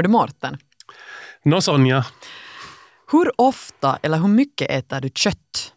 [0.00, 0.56] Hör du Mårten?
[1.44, 2.04] Nå Sonja,
[3.12, 5.74] Hur ofta eller hur mycket äter du kött?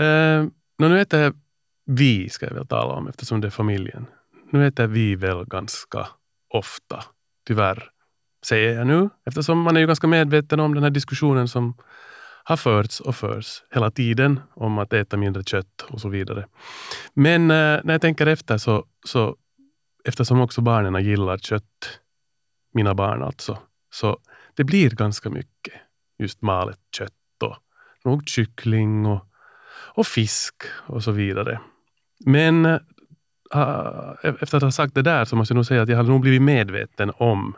[0.00, 0.44] eh,
[0.78, 1.32] nå, nu äter
[1.86, 4.06] vi, ska jag väl tala om eftersom det är familjen.
[4.52, 6.08] Nu äter vi väl ganska
[6.54, 7.04] ofta,
[7.46, 7.90] tyvärr,
[8.46, 9.10] säger jag nu.
[9.26, 11.74] Eftersom man är ju ganska medveten om den här diskussionen som
[12.44, 16.46] har förts och förs hela tiden om att äta mindre kött och så vidare.
[17.14, 19.36] Men eh, när jag tänker efter så, så
[20.04, 22.00] eftersom också barnen gillar kött,
[22.76, 23.58] mina barn alltså,
[23.90, 24.18] så
[24.54, 25.74] det blir ganska mycket
[26.18, 27.12] just malet kött
[27.42, 27.56] och
[28.04, 29.26] nog kyckling och,
[29.94, 30.54] och fisk
[30.86, 31.60] och så vidare.
[32.26, 35.96] Men äh, efter att ha sagt det där så måste jag nog säga att jag
[35.96, 37.56] har nog blivit medveten om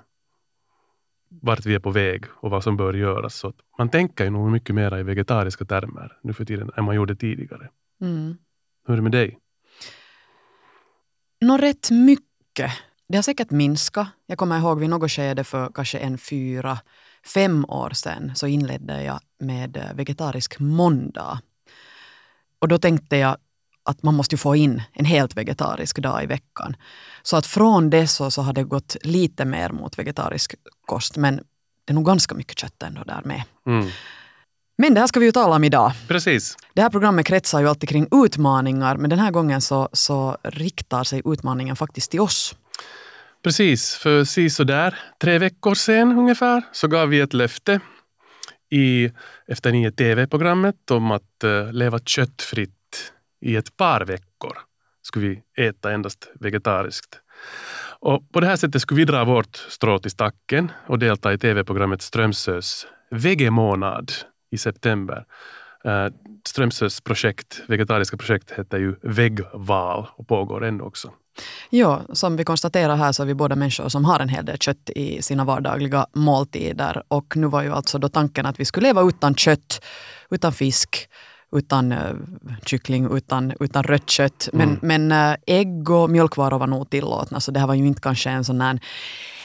[1.29, 3.35] vart vi är på väg och vad som bör göras.
[3.35, 6.95] Så man tänker ju nog mycket mer i vegetariska termer nu för tiden än man
[6.95, 7.69] gjorde tidigare.
[8.01, 8.37] Mm.
[8.87, 9.39] Hur är det med dig?
[11.41, 12.73] Nå, rätt mycket.
[13.09, 14.09] Det har säkert minskat.
[14.27, 16.79] Jag kommer ihåg vid något skede för kanske en fyra,
[17.35, 21.41] fem år sedan så inledde jag med eh, vegetarisk måndag.
[22.59, 23.37] Och då tänkte jag
[23.83, 26.77] att man måste ju få in en helt vegetarisk dag i veckan.
[27.23, 30.55] Så att från det så, så har det gått lite mer mot vegetarisk
[30.87, 31.37] kost, men
[31.85, 33.43] det är nog ganska mycket kött ändå där med.
[33.67, 33.89] Mm.
[34.79, 35.93] Men det här ska vi ju tala om idag.
[36.09, 36.57] Precis.
[36.75, 41.05] Det här programmet kretsar ju alltid kring utmaningar, men den här gången så, så riktar
[41.05, 42.55] sig utmaningen faktiskt till oss.
[43.43, 47.81] Precis, för si där tre veckor sedan ungefär så gav vi ett löfte
[48.71, 49.11] i
[49.47, 54.59] Efter nio TV-programmet om att eh, leva köttfritt i ett par veckor.
[55.03, 57.21] Skulle vi äta endast vegetariskt.
[58.01, 61.39] Och på det här sättet skulle vi dra vårt strå till stacken och delta i
[61.39, 64.13] TV-programmet Strömsös vegemånad
[64.51, 65.25] i september.
[65.87, 71.11] Uh, Strömsös projekt, vegetariska projekt heter ju Väggval och pågår ännu också.
[71.71, 74.59] Ja, som vi konstaterar här så är vi båda människor som har en hel del
[74.59, 77.03] kött i sina vardagliga måltider.
[77.09, 79.85] Och nu var ju alltså då tanken att vi skulle leva utan kött,
[80.31, 81.09] utan fisk,
[81.53, 81.99] utan uh,
[82.67, 84.49] kyckling, utan, utan rött kött.
[84.53, 85.09] Men, Mm.
[85.09, 88.31] men uh, ägg och mjölkvaror var nog tillåtna, så det här var ju inte kanske
[88.31, 88.81] en sån här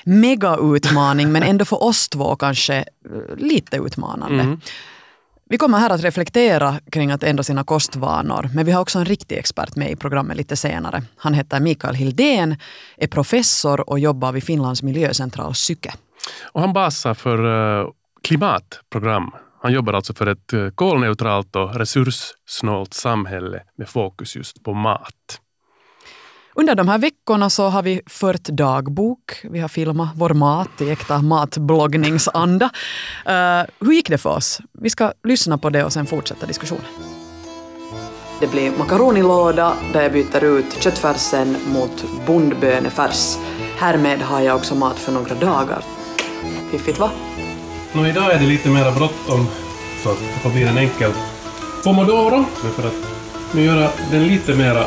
[0.06, 2.86] mega-utmaning, men ändå för oss två kanske
[3.38, 4.44] lite utmanande.
[4.44, 4.60] Mm.
[5.54, 9.06] Vi kommer här att reflektera kring att ändra sina kostvanor, men vi har också en
[9.06, 11.04] riktig expert med i programmet lite senare.
[11.18, 12.56] Han heter Mikael Hildén,
[12.98, 15.94] är professor och jobbar vid Finlands miljöcentral Syke.
[16.52, 17.88] Och han basar för eh,
[18.24, 19.32] klimatprogram.
[19.62, 25.40] Han jobbar alltså för ett eh, kolneutralt och resurssnålt samhälle med fokus just på mat.
[26.56, 29.42] Under de här veckorna så har vi fört dagbok.
[29.44, 32.66] Vi har filmat vår mat i äkta matbloggningsanda.
[33.30, 34.60] Uh, hur gick det för oss?
[34.72, 36.86] Vi ska lyssna på det och sen fortsätta diskussionen.
[38.40, 43.38] Det blir makaronilåda där jag byter ut köttfärsen mot bondbönefärs.
[43.78, 45.84] Härmed har jag också mat för några dagar.
[46.72, 47.12] Fiffigt va?
[47.94, 49.48] Nå, idag är det lite mer bråttom
[50.04, 51.12] så det får bli en enkel
[51.84, 52.46] pomodoro.
[52.64, 54.86] Men för att göra den lite mera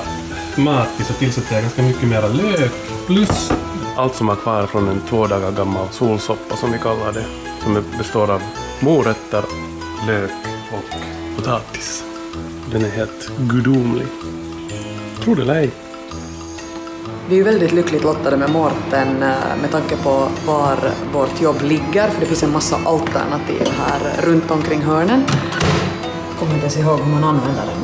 [0.59, 2.73] matig så tillsätter jag ganska mycket mera lök
[3.07, 3.53] plus
[3.97, 7.25] allt som är kvar från en två dagar gammal solsoppa som vi kallar det.
[7.63, 8.43] Som består av
[8.81, 9.45] morötter,
[10.07, 10.31] lök
[10.73, 10.97] och
[11.37, 12.05] potatis.
[12.73, 14.07] Den är helt gudomlig.
[15.25, 15.71] Tror det eller ej.
[17.29, 20.77] Vi är ju väldigt lyckligt lottade med Mårten eh, med tanke på var
[21.13, 25.25] vårt jobb ligger, för det finns en massa alternativ här runt omkring hörnen.
[26.29, 27.76] Jag kommer inte ens ihåg hur man använder mikro.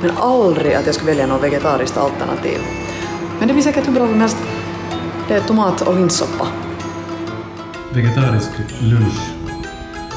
[0.00, 2.58] Men aldrig att jag skulle välja något vegetariskt alternativ.
[3.38, 4.36] Men det blir säkert hur bra som helst.
[5.28, 6.46] Det är tomat och linssoppa.
[7.92, 8.50] Vegetarisk
[8.80, 9.20] lunch.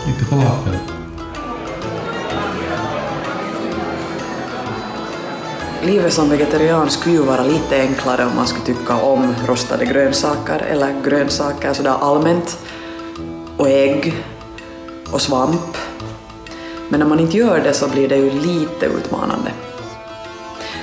[0.08, 0.78] Lite falafel.
[5.84, 10.60] Livet som vegetarian skulle ju vara lite enklare om man skulle tycka om rostade grönsaker
[10.60, 12.60] eller grönsaker sådär allmänt.
[13.58, 14.24] Och ägg
[15.12, 15.78] och svamp.
[16.90, 19.52] Men när man inte gör det så blir det ju lite utmanande.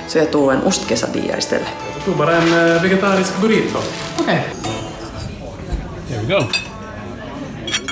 [0.09, 1.67] Så jag tog en ostquesadilla istället.
[1.95, 3.77] Jag tog bara en eh, vegetarisk burrito.
[4.19, 4.45] Okej.
[6.09, 6.43] Here we go.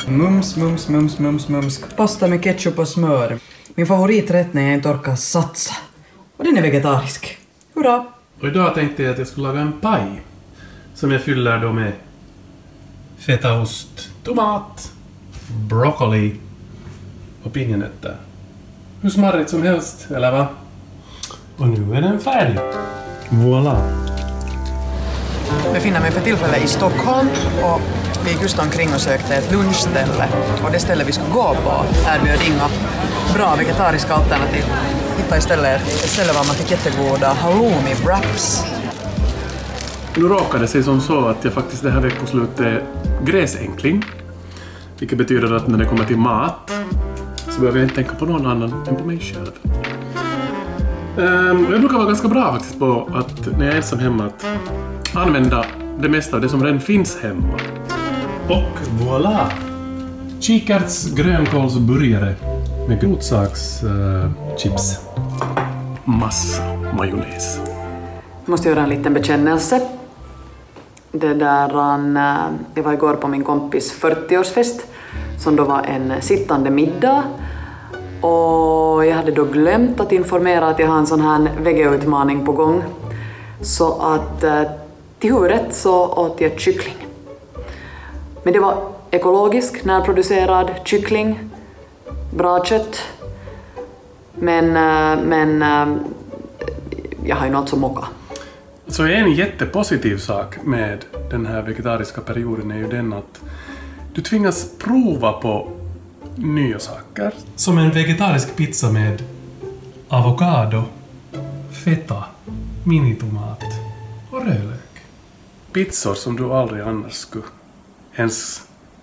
[0.07, 1.83] Mums, mums, mums, mums, mums.
[1.95, 3.39] Pasta med ketchup och smör.
[3.75, 5.73] Min favoriträtt när jag inte orkar satsa.
[6.37, 7.37] Och den är vegetarisk.
[7.75, 8.05] Hurra!
[8.41, 10.21] Och idag tänkte jag att jag skulle laga en paj.
[10.93, 11.91] Som jag fyller då med
[13.17, 14.91] fetaost, tomat,
[15.69, 16.35] broccoli
[17.43, 18.15] och pinjenötter.
[19.01, 20.47] Hur smarrigt som helst, eller va?
[21.57, 22.59] Och nu är den färdig.
[23.29, 23.77] Voilà.
[25.63, 27.27] Jag befinner mig för tillfället i Stockholm
[27.63, 27.81] och
[28.25, 30.27] vi gick just omkring och sökte ett lunchställe.
[30.65, 32.69] Och det ställe vi skulle gå på erbjöd inga
[33.35, 34.63] bra vegetariska alternativ.
[35.17, 38.63] Hittade istället ett ställe var man fick jättegoda halloumi wraps.
[40.15, 42.83] Nu råkar det sig som så att jag faktiskt det här veckoslutet är
[43.23, 44.03] gräsänkling.
[44.99, 46.71] Vilket betyder att när det kommer till mat
[47.49, 49.51] så behöver jag inte tänka på någon annan än på mig själv.
[51.17, 54.45] Um, jag brukar vara ganska bra faktiskt på att när jag är ensam hemma att
[55.15, 55.65] använda
[55.99, 57.59] det mesta av det som redan finns hemma.
[58.49, 59.45] Och voilà!
[60.39, 62.35] Kikärts grönkålsburgare
[62.87, 63.83] med grotsakschips.
[64.63, 65.17] Uh,
[66.05, 66.63] Massa
[66.97, 67.59] majonnäs.
[68.45, 69.81] Jag måste göra en liten bekännelse.
[71.11, 72.37] Det där, um, eh,
[72.73, 74.81] jag var igår på min kompis 40-årsfest
[75.39, 77.23] som då var en sittande middag
[78.21, 82.51] och jag hade då glömt att informera att jag har en sån här vegeutmaning på
[82.51, 82.83] gång.
[83.61, 84.61] Så att eh,
[85.19, 87.07] till huvudrätt så åt jag kyckling.
[88.43, 88.77] Men det var
[89.11, 91.49] ekologisk, närproducerad kyckling,
[92.33, 93.01] bra kött.
[94.35, 95.97] Men, eh, men eh,
[97.25, 98.05] jag har ju något som mocka.
[98.87, 103.41] Så en jättepositiv sak med den här vegetariska perioden är ju den att
[104.13, 105.67] du tvingas prova på
[106.37, 107.33] nya saker.
[107.55, 109.23] Som en vegetarisk pizza med
[110.07, 110.83] avokado,
[111.85, 112.23] feta,
[112.83, 113.63] minitomat
[114.31, 114.79] och rödlök.
[115.73, 117.43] Pizzor som du aldrig annars skulle
[118.15, 118.61] ens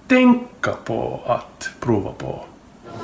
[0.08, 2.44] tänka på att prova på.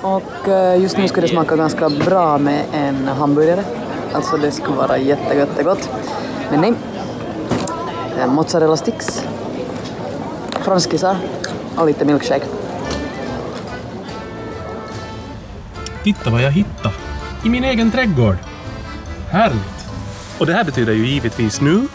[0.02, 3.64] Och eh, just nu skulle det smaka ganska bra med en hamburgare.
[4.12, 5.90] Alltså det skulle vara jättegott.
[6.50, 6.74] Men nej.
[8.28, 9.26] Mozzarella sticks,
[10.60, 11.16] franskisar
[11.76, 12.46] och lite milkshake.
[16.02, 16.94] Titta vad jag hittade!
[17.44, 18.36] I min egen trädgård!
[19.30, 19.86] Härligt!
[20.38, 21.88] Och det här betyder ju givetvis nu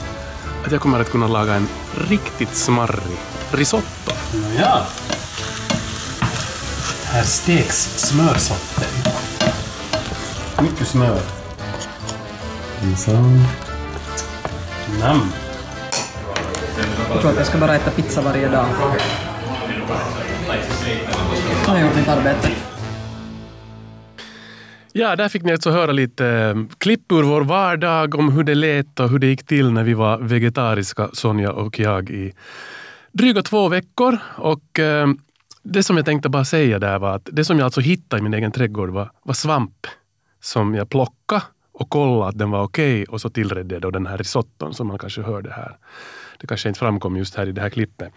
[0.65, 1.67] att jag kommer att kunna laga en
[2.09, 3.17] riktigt smarrig
[3.51, 4.11] risotto.
[4.59, 4.81] Ja.
[7.05, 9.13] Här steks smörsorten.
[10.61, 11.19] Mycket smör.
[12.97, 13.11] Så.
[14.99, 15.31] Nam.
[17.09, 18.65] Jag tror att jag ska bara äta pizza varje dag.
[21.65, 22.49] Jag har gjort mitt arbete.
[24.97, 28.55] Ja, där fick ni alltså höra lite eh, klipp ur vår vardag om hur det
[28.55, 32.33] lät och hur det gick till när vi var vegetariska, Sonja och jag, i
[33.11, 34.17] dryga två veckor.
[34.37, 35.07] Och eh,
[35.63, 38.23] det som jag tänkte bara säga där var att det som jag alltså hittade i
[38.23, 39.87] min egen trädgård var, var svamp
[40.41, 41.41] som jag plockade
[41.73, 44.73] och kollade att den var okej okay, och så tillredde jag då den här risotton
[44.73, 45.77] som man kanske hörde här.
[46.39, 48.13] Det kanske inte framkom just här i det här klippet.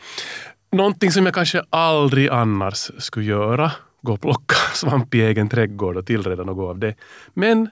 [0.72, 3.72] Någonting som jag kanske aldrig annars skulle göra,
[4.02, 6.94] gå och plocka svamp i egen trädgård och tillreda något av det.
[7.34, 7.68] Men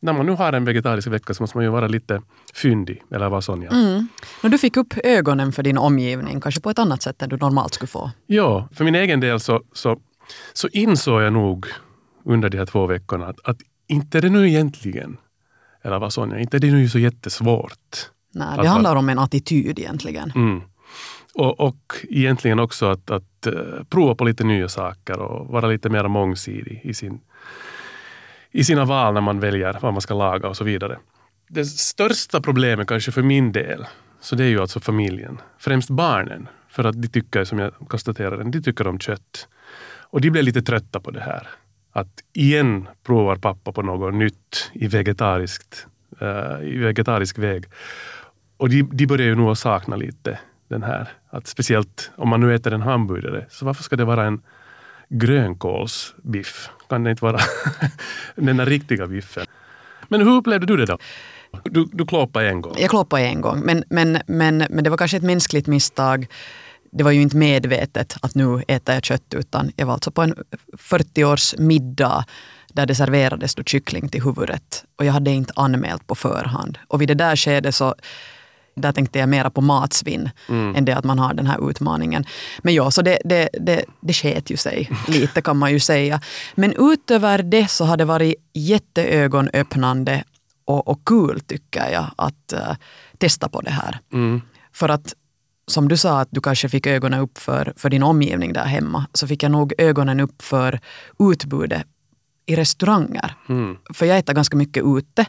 [0.00, 2.22] när man nu har en vegetarisk vecka så måste man ju vara lite
[2.54, 3.70] fyndig, eller vad Sonja?
[3.70, 4.08] Mm.
[4.42, 7.74] du fick upp ögonen för din omgivning, kanske på ett annat sätt än du normalt
[7.74, 8.10] skulle få.
[8.26, 9.98] Ja, för min egen del så, så,
[10.52, 11.66] så insåg jag nog
[12.24, 13.56] under de här två veckorna att, att
[13.86, 15.16] inte det nu egentligen
[15.86, 18.10] eller vad Sonja, inte det är ju så jättesvårt.
[18.34, 20.32] Nej, det handlar om en attityd egentligen.
[20.34, 20.62] Mm.
[21.34, 25.88] Och, och egentligen också att, att Eh, prova på lite nya saker och vara lite
[25.88, 27.20] mer mångsidig i, sin,
[28.50, 30.98] i sina val när man väljer vad man ska laga och så vidare.
[31.48, 33.86] Det största problemet kanske för min del,
[34.20, 35.40] så det är ju alltså familjen.
[35.58, 36.48] Främst barnen.
[36.68, 39.48] För att de tycker, som jag konstaterade, de tycker om kött.
[40.10, 41.48] Och de blir lite trötta på det här
[41.92, 45.86] att igen provar pappa på något nytt i, vegetariskt,
[46.22, 47.64] uh, i vegetarisk väg.
[48.56, 50.38] Och de, de börjar ju nog sakna lite
[50.68, 51.08] den här.
[51.30, 54.42] Att speciellt om man nu äter en hamburgare, så varför ska det vara en
[55.08, 56.70] grönkålsbiff?
[56.88, 57.40] Kan det inte vara
[58.34, 59.46] den där riktiga biffen?
[60.08, 60.98] Men hur upplevde du det då?
[61.64, 62.74] Du, du klåpade en gång?
[62.78, 66.26] Jag klåpade en gång, men, men, men, men det var kanske ett mänskligt misstag
[66.92, 70.22] det var ju inte medvetet att nu äter jag kött utan jag var alltså på
[70.22, 70.34] en
[70.72, 72.24] 40-års middag
[72.72, 74.84] där det serverades då kyckling till huvudrätt.
[74.96, 76.78] Och jag hade inte anmält på förhand.
[76.88, 77.94] Och vid det där skedet så
[78.76, 80.76] där tänkte jag mera på matsvinn mm.
[80.76, 82.24] än det att man har den här utmaningen.
[82.62, 86.20] Men ja, så det, det, det, det sket ju sig lite kan man ju säga.
[86.54, 90.24] Men utöver det så har det varit jätteögonöppnande
[90.64, 92.76] och, och kul tycker jag att uh,
[93.18, 93.98] testa på det här.
[94.12, 94.40] Mm.
[94.72, 95.14] För att
[95.66, 99.06] som du sa att du kanske fick ögonen upp för, för din omgivning där hemma,
[99.12, 100.80] så fick jag nog ögonen upp för
[101.18, 101.86] utbudet
[102.46, 103.34] i restauranger.
[103.48, 103.76] Mm.
[103.94, 105.26] För jag äter ganska mycket ute.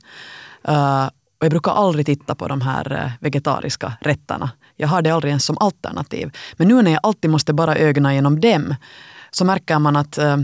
[0.70, 4.51] Uh, och jag brukar aldrig titta på de här eh, vegetariska rätterna.
[4.75, 6.32] Jag har det aldrig ens som alternativ.
[6.53, 8.75] Men nu när jag alltid måste bara ögna genom dem
[9.32, 10.38] så märker man att eh,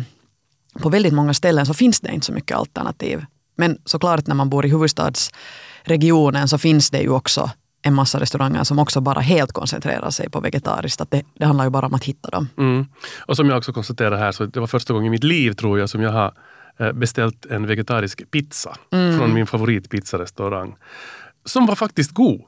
[0.81, 3.25] på väldigt många ställen så finns det inte så mycket alternativ.
[3.55, 8.63] Men såklart när man bor i huvudstadsregionen så finns det ju också en massa restauranger
[8.63, 11.01] som också bara helt koncentrerar sig på vegetariskt.
[11.01, 12.49] Att det, det handlar ju bara om att hitta dem.
[12.57, 12.85] Mm.
[13.25, 15.79] Och som jag också konstaterar här, så det var första gången i mitt liv tror
[15.79, 16.33] jag som jag har
[16.93, 19.17] beställt en vegetarisk pizza mm.
[19.17, 20.75] från min favoritpizzarestaurang.
[21.45, 22.41] Som var faktiskt god.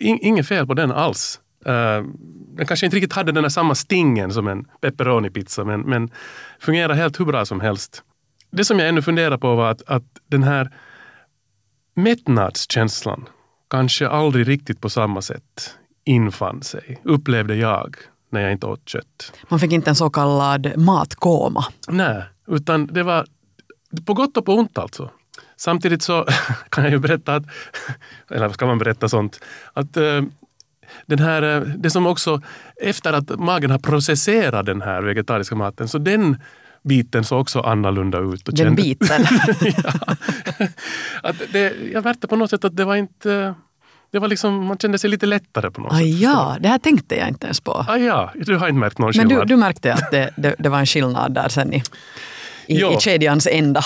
[0.00, 1.40] In, inget fel på den alls.
[1.66, 2.06] Uh,
[2.56, 6.10] den kanske inte riktigt hade den här samma stingen som en pepperoni-pizza men, men
[6.60, 8.02] fungerar helt hur bra som helst.
[8.50, 10.70] Det som jag ännu funderar på var att, att den här
[11.94, 13.28] mättnadskänslan
[13.70, 15.74] kanske aldrig riktigt på samma sätt
[16.04, 17.96] infann sig, upplevde jag,
[18.30, 19.32] när jag inte åt kött.
[19.48, 21.64] Man fick inte en så kallad matkoma.
[21.88, 23.26] Nej, utan det var
[24.06, 25.10] på gott och på ont alltså.
[25.56, 26.26] Samtidigt så
[26.68, 27.44] kan jag ju berätta att,
[28.30, 29.40] eller ska man berätta sånt,
[29.72, 30.22] att uh,
[31.06, 32.42] den här, uh, det som också,
[32.76, 36.36] efter att magen har processerat den här vegetariska maten, så den
[36.82, 38.48] biten såg också annorlunda ut.
[38.48, 39.24] Och den kände, biten?
[39.84, 40.16] ja,
[41.22, 43.54] att det, jag märkte på något sätt att det var inte
[44.12, 46.06] det var liksom, man kände sig lite lättare på något ah, sätt.
[46.06, 47.84] Ja, det här tänkte jag inte ens på.
[47.88, 49.48] Ah, ja, du har inte märkt någon Men skillnad.
[49.48, 51.82] du, du märkte att det, det, det, var en skillnad där sen i,
[52.70, 53.80] i, i kedjans ända.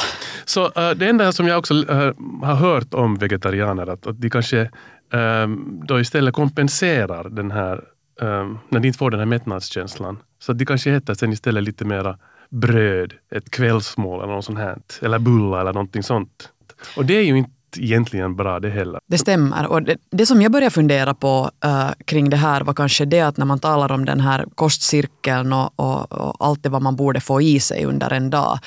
[0.45, 2.13] Så uh, det enda som jag också uh,
[2.43, 4.71] har hört om vegetarianer, att, att de kanske
[5.13, 7.81] um, då istället kompenserar den här,
[8.21, 10.19] um, när de inte får den här mättnadskänslan.
[10.39, 12.19] Så att de kanske äter sen istället lite mera
[12.51, 14.79] bröd, ett kvällsmål eller något sånt här.
[15.03, 16.49] Eller bullar eller någonting sånt.
[16.97, 19.01] Och det är ju inte egentligen bra det heller.
[19.07, 19.67] Det stämmer.
[19.67, 23.21] Och det, det som jag börjar fundera på uh, kring det här var kanske det
[23.21, 26.97] att när man talar om den här kostcirkeln och, och, och allt det vad man
[26.97, 28.59] borde få i sig under en dag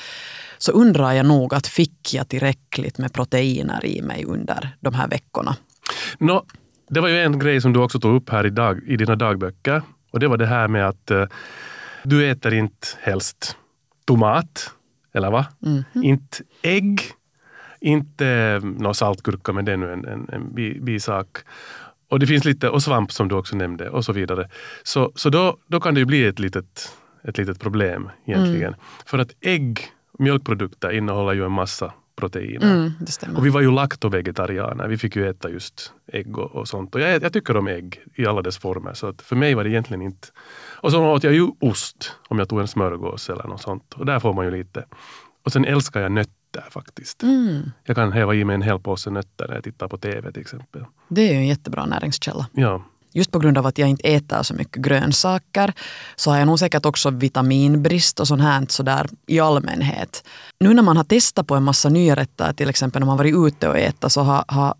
[0.58, 5.08] så undrar jag nog att fick jag tillräckligt med proteiner i mig under de här
[5.08, 5.56] veckorna?
[6.18, 6.44] No,
[6.90, 9.16] det var ju en grej som du också tog upp här i, dag, i dina
[9.16, 11.24] dagböcker och det var det här med att uh,
[12.04, 13.56] du äter inte helst
[14.04, 14.70] tomat,
[15.14, 15.46] eller va?
[15.66, 16.04] Mm -hmm.
[16.04, 17.00] Inte ägg
[17.80, 20.54] inte någon saltgurka, men det är nu en, en, en
[20.84, 21.28] bisak.
[22.08, 24.48] Och det finns lite, och svamp som du också nämnde och så vidare.
[24.82, 26.92] Så, så då, då kan det ju bli ett litet,
[27.24, 28.74] ett litet problem egentligen.
[28.74, 28.80] Mm.
[29.06, 29.80] För att ägg,
[30.18, 32.74] mjölkprodukter innehåller ju en massa proteiner.
[32.74, 36.94] Mm, och vi var ju laktovegetarianer, vi fick ju äta just ägg och, och sånt.
[36.94, 39.64] Och jag, jag, tycker om ägg i alla dess former, så att för mig var
[39.64, 40.28] det egentligen inte...
[40.80, 43.94] Och så åt jag ju ost om jag tog en smörgås eller något sånt.
[43.94, 44.84] Och där får man ju lite.
[45.44, 47.22] Och sen älskar jag nötter nötter faktiskt.
[47.22, 47.70] Mm.
[47.84, 50.42] Jag kan häva i mig en hel påse nötter när jag tittar på TV till
[50.42, 50.84] exempel.
[51.08, 52.46] Det är ju en jättebra näringskälla.
[52.52, 52.82] Ja.
[53.12, 55.72] Just på grund av att jag inte äter så mycket grönsaker
[56.16, 60.24] så har jag nog säkert också vitaminbrist och sånt här sådär i allmänhet.
[60.60, 63.34] Nu när man har testat på en massa nya rätter, till exempel när man varit
[63.34, 64.74] ute och ätit så har, har,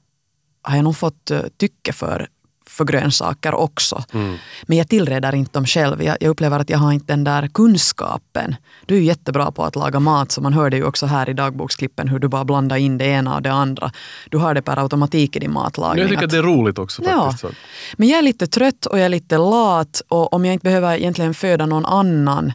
[0.62, 2.28] har jag nog fått eh, tycke för
[2.68, 4.04] för grönsaker också.
[4.12, 4.36] Mm.
[4.62, 6.02] Men jag tillreder inte dem själv.
[6.02, 8.56] Jag, jag, upplever att jag har inte den där kunskapen.
[8.86, 12.08] Du är jättebra på att laga mat, så man hörde ju också här i dagboksklippen
[12.08, 13.92] hur du bara blandar in det ena och det andra.
[14.30, 16.00] Du har det per automatik i din matlagning.
[16.00, 17.42] Jag tycker att det är roligt också faktiskt.
[17.42, 17.50] Ja.
[17.96, 20.96] Men jag är lite trött och jag är lite lat och om jag inte behöver
[20.96, 22.52] egentligen föda någon annan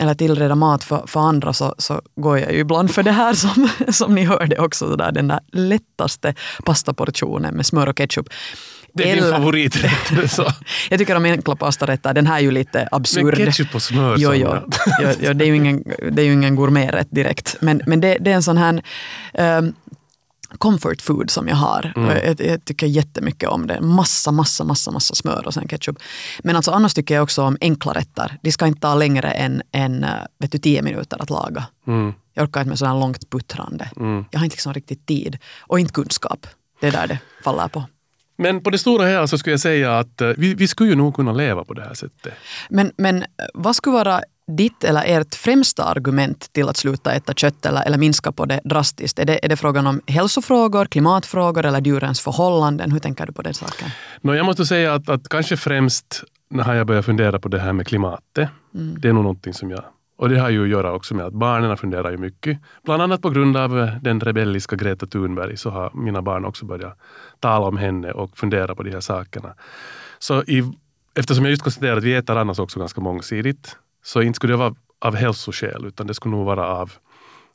[0.00, 3.34] eller tillreda mat för, för andra så, så går jag ju ibland för det här
[3.34, 8.28] som, som ni hörde också, så där, den där lättaste pastaportionen med smör och ketchup.
[8.94, 10.10] Det är din favoriträtt.
[10.90, 12.14] jag tycker om enkla pastarätter.
[12.14, 13.24] Den här är ju lite absurd.
[13.24, 14.16] Men ketchup och smör.
[14.18, 14.56] Jo, jo.
[15.02, 17.56] jo, jo det, är ju ingen, det är ju ingen gourmeträtt direkt.
[17.60, 18.82] Men, men det, det är en sån här
[19.58, 19.74] um,
[20.58, 21.92] comfort food som jag har.
[21.96, 22.26] Mm.
[22.26, 23.80] Jag, jag, tycker jättemycket om det.
[23.80, 25.98] Massa, massa, massa, massa smör och sen ketchup.
[26.42, 28.38] Men alltså annars tycker jag också om enkla rätter.
[28.42, 30.06] De ska inte ta längre än, än
[30.38, 31.66] vet du, tio minuter att laga.
[31.86, 32.12] Mm.
[32.34, 33.90] Jag orkar inte med sådant långt puttrande.
[33.96, 34.24] Mm.
[34.30, 35.38] Jag har inte liksom riktigt tid.
[35.60, 36.46] Och inte kunskap.
[36.80, 37.84] Det är där det faller på.
[38.36, 40.96] Men på det stora hela så skulle jag säga att eh, vi, vi skulle ju
[40.96, 42.34] nog kunna leva på det här sättet.
[42.68, 47.34] Men, men eh, vad skulle vara ditt eller ert främsta argument till att sluta äta
[47.34, 49.18] kött eller, eller minska på det drastiskt?
[49.18, 52.92] Är det, är det frågan om hälsofrågor, klimatfrågor eller djurens förhållanden?
[52.92, 53.88] Hur tänker du på den saken?
[54.20, 56.24] No, jag måste säga att, att kanske främst
[56.62, 58.48] har jag börjat fundera på det här med klimatet.
[58.74, 58.96] Mm.
[59.00, 59.84] Det är nog någonting som jag
[60.16, 62.58] och det har ju att göra också med att barnen funderar ju mycket.
[62.82, 66.66] Bland annat på grund av eh, den rebelliska Greta Thunberg så har mina barn också
[66.66, 66.98] börjat
[67.40, 69.54] tala om henne och fundera på de här sakerna.
[70.18, 70.72] Så i,
[71.14, 74.56] eftersom jag just konstaterade att vi äter annars också ganska mångsidigt så inte skulle det
[74.56, 76.92] vara av hälsoskäl utan det skulle nog vara av,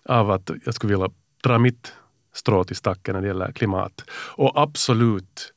[0.06, 1.10] av att jag skulle vilja
[1.44, 1.94] dra mitt
[2.34, 4.04] strå till stacken när det gäller klimat.
[4.12, 5.54] Och absolut,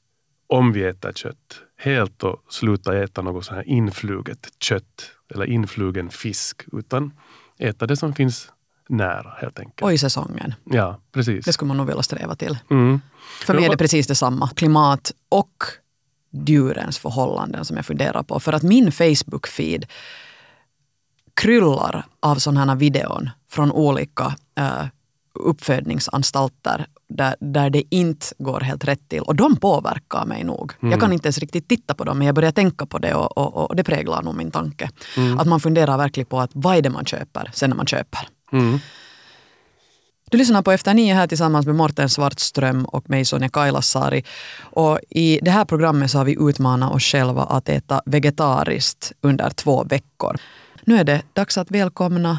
[0.47, 6.11] om vi äter kött, helt och sluta äta något så här influget kött eller influgen
[6.11, 7.13] fisk, utan
[7.59, 8.53] äta det som finns
[8.89, 9.83] nära helt enkelt.
[9.83, 10.55] Och i säsongen.
[10.65, 11.45] Ja, precis.
[11.45, 12.59] Det skulle man nog vilja sträva till.
[12.71, 13.01] Mm.
[13.47, 14.51] För mig är det precis detsamma.
[14.55, 15.65] Klimat och
[16.31, 18.41] djurens förhållanden som jag funderar på.
[18.41, 19.85] För att min Facebook-feed
[21.35, 24.85] kryllar av sådana här videon från olika uh,
[25.33, 29.21] uppfödningsanstalter där, där det inte går helt rätt till.
[29.21, 30.73] Och de påverkar mig nog.
[30.81, 30.91] Mm.
[30.91, 33.39] Jag kan inte ens riktigt titta på dem, men jag börjar tänka på det och,
[33.39, 34.91] och, och det präglar nog min tanke.
[35.17, 35.39] Mm.
[35.39, 38.29] Att man funderar verkligen på att vad är det man köper sen när man köper.
[38.53, 38.79] Mm.
[40.33, 44.25] Du lyssnar på Efter nio här tillsammans med Morten Svartström och mig Sonja Kailasari.
[44.61, 49.51] Och I det här programmet så har vi utmanat oss själva att äta vegetariskt under
[49.51, 50.37] två veckor.
[50.85, 52.39] Nu är det dags att välkomna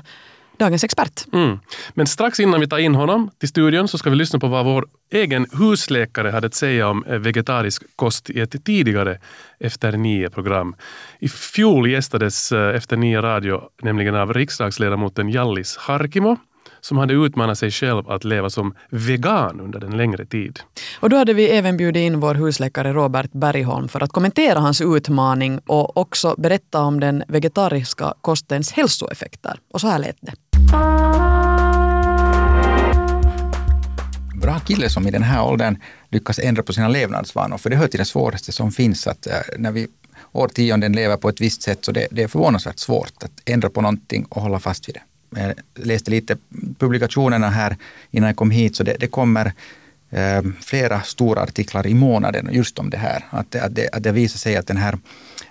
[0.58, 1.26] dagens expert.
[1.34, 1.60] Mm.
[1.94, 4.66] Men strax innan vi tar in honom till studion så ska vi lyssna på vad
[4.66, 9.20] vår egen husläkare hade att säga om eh, vegetarisk kost i ett tidigare
[9.60, 10.76] Efter nio-program.
[11.20, 16.38] I fjol gästades eh, Efter nio radio nämligen av riksdagsledamoten Jallis Harkimo
[16.84, 20.60] som hade utmanat sig själv att leva som vegan under en längre tid.
[21.00, 24.82] Och då hade vi även bjudit in vår husläkare Robert Bergholm för att kommentera hans
[24.82, 29.60] utmaning och också berätta om den vegetariska kostens hälsoeffekter.
[29.74, 30.34] Och så här lät det.
[34.42, 35.78] Bra kille som i den här åldern
[36.10, 39.08] lyckas ändra på sina levnadsvanor, för det hör till det svåraste som finns.
[39.08, 39.88] att eh, när vi
[40.32, 43.82] årtionden lever på ett visst sätt så det, det är förvånansvärt svårt att ändra på
[43.82, 45.02] någonting och hålla fast vid det
[45.38, 45.54] jag
[45.86, 46.38] läste lite
[46.80, 47.78] publikationerna här
[48.12, 49.54] innan jag kom hit, så det, det kommer
[50.10, 53.26] eh, flera stora artiklar i månaden just om det här.
[53.30, 54.94] Att, att, det, att det visar sig att den här,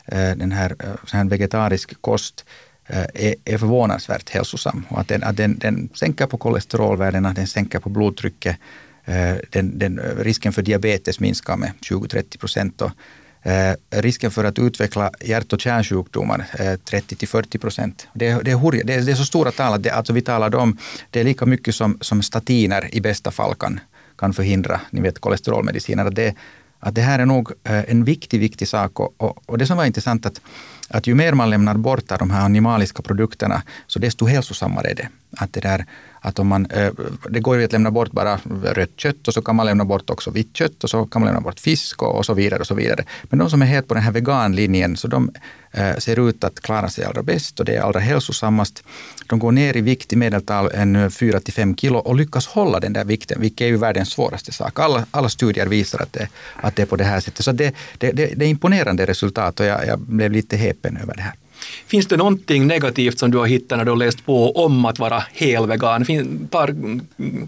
[0.07, 2.45] eh, den här, eh, så här vegetarisk kost
[2.87, 4.87] eh, är, är förvånansvärt hälsosam.
[4.89, 8.57] Och att den, att den, den sänker på kolesterolvärdena, den sänker på blodtrycket,
[9.05, 12.83] eh, den, den, risken för diabetes minskar med 20-30 procent.
[13.45, 18.09] Eh, risken för att utveckla hjärt och kärnsjukdomar eh, 30 till 40 procent.
[18.15, 20.55] Det, det, är, det, är, det är så stora tal att det, alltså vi talar
[20.55, 20.79] om
[21.11, 23.81] det är lika mycket som, som statiner i bästa fall kan,
[24.19, 26.07] kan förhindra, ni vet kolesterolmediciner.
[26.07, 26.35] Att det,
[26.81, 29.01] att det här är nog eh, en viktig, viktig sak.
[29.01, 30.41] Och, och, och det som var intressant att,
[30.89, 34.95] att ju mer man lämnar bort av de här animaliska produkterna, så desto hälsosammare är
[34.95, 35.09] det.
[35.37, 35.87] Att det där
[36.25, 36.93] att om man, eh,
[37.31, 40.11] det går ju att lämna bort bara rött kött och så kan man lämna bort
[40.11, 42.61] också vitt kött och så kan man lämna bort fisk och, så vidare.
[42.61, 43.05] och så vidare.
[43.23, 45.31] Men de som är helt på den här veganlinjen, så de
[45.71, 48.85] eh, ser ut att klara sig allra bäst och det är allra hälsosammast.
[49.27, 52.81] De går ner i vikt i medeltal en 4 till 5 kilo och lyckas hålla
[52.81, 54.79] den där vikten, vilket är ju världens svåraste sak.
[54.79, 57.45] Alla, alla studier visar att det, att det är på det här sättet.
[57.45, 61.15] Så det, det, det, det är imponerande resultat och jag, jag blev lite häpen över
[61.17, 61.35] det här.
[61.87, 64.99] Finns det någonting negativt som du har hittat när du har läst på om att
[64.99, 66.05] vara helvegan?
[66.51, 66.75] Tar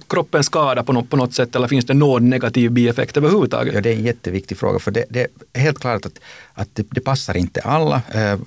[0.09, 3.75] kroppen skada på något, på något sätt eller finns det någon negativ bieffekt överhuvudtaget?
[3.75, 6.21] Ja, det är en jätteviktig fråga för det, det är helt klart att
[6.55, 8.03] att det, det, passar inte alla.
[8.15, 8.39] Eh,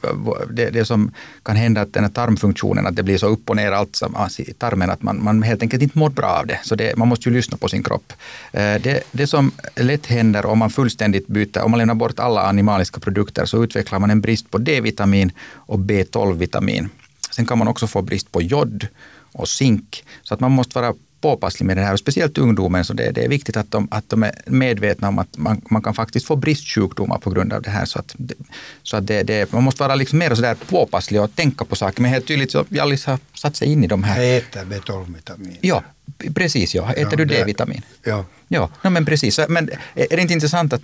[0.50, 1.12] det, det som
[1.44, 4.30] kan hända att den här tarmfunktionen, att det blir så upp och ner allt ah,
[4.38, 6.60] i tarmen, att man, man helt enkelt inte mår bra av det.
[6.64, 8.14] Så det, man måste ju lyssna på sin kropp.
[8.52, 12.42] Eh, det, det som lätt händer om man fullständigt byter, om man lämnar bort alla
[12.42, 16.90] animaliska produkter, så utvecklar man en brist på D-vitamin och B12-vitamin.
[17.32, 18.88] Sen kan man också få brist på jod
[19.32, 20.04] och zink.
[20.24, 22.86] Så att man måste vara påpasslig med det här, speciellt ungdomen.
[22.86, 25.82] Så det, det, är viktigt att de, att de är medvetna om att man, man
[25.82, 27.86] kan faktiskt få bristsjukdomar på grund av det här.
[27.86, 28.16] Så att,
[28.84, 32.02] så att det, det, man måste vara liksom mer sådär påpasslig och tänka på saker.
[32.02, 34.24] Men helt tydligt så Jallis har satt sig in i de här.
[34.24, 35.58] Jag äter B12-vitamin.
[35.62, 35.84] Ja,
[36.36, 36.76] precis.
[36.76, 36.92] Ja.
[36.92, 37.82] Äter ja, du D-vitamin?
[38.04, 38.26] Ja.
[38.48, 39.40] Ja, no, men precis.
[39.50, 40.82] Men är det inte intressant att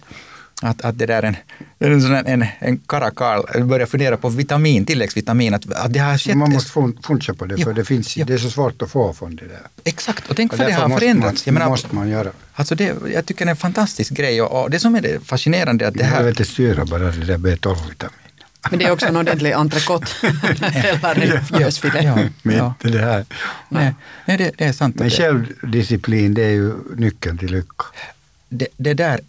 [0.61, 1.35] att, att det där en,
[1.79, 5.53] en, en, en karakal börjar fundera på vitamin, tilläggsvitamin.
[5.53, 6.71] Att, att det har skett Man måste
[7.07, 8.25] funka på det, för det, finns, ja.
[8.25, 9.61] det är så svårt att få från det där.
[9.83, 11.45] Exakt, och tänk för det har förändrats.
[11.45, 12.29] Man, menar, måste man göra.
[12.53, 15.19] Alltså det, jag tycker det är en fantastisk grej och, och det som är det
[15.25, 16.17] fascinerande att det här...
[16.17, 18.19] Jag vet inte styra bara det där B12-vitamin.
[18.69, 22.01] Men det är också en ordentlig entrecote eller religiösfilé.
[22.03, 22.19] Ja,
[22.51, 22.73] ja.
[22.81, 23.25] Det, här.
[23.69, 23.93] Nej,
[24.25, 24.95] nej det, det, är sant.
[24.99, 27.85] Men självdisciplin, det är ju nyckeln till lycka
[28.53, 29.19] det, det, där,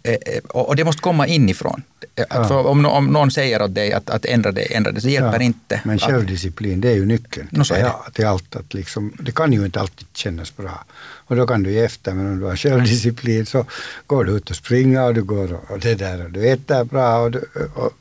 [0.47, 1.81] och det måste komma inifrån.
[2.15, 2.47] Ja.
[2.47, 5.39] För om, om någon säger åt dig att, att ändra det, ändra det, så hjälper
[5.39, 5.45] ja.
[5.45, 5.81] inte.
[5.83, 8.55] Men självdisciplin, det är ju nyckeln no, till, till allt.
[8.55, 10.85] Att liksom, det kan ju inte alltid kännas bra.
[11.27, 13.65] Och då kan du ge efter, men om du har självdisciplin så
[14.07, 17.17] går du ut och springer och du går och, det där och du äter bra.
[17.17, 17.91] Och, du, och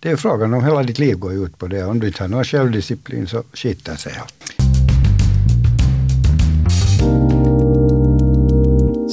[0.00, 1.84] det är frågan om hela ditt liv går ut på det.
[1.84, 4.35] Om du inte har någon självdisciplin så skiter sig allt.